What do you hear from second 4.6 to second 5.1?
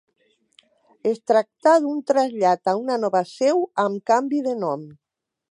nom.